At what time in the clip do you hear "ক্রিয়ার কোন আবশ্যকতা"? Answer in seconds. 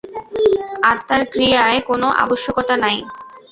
1.31-2.75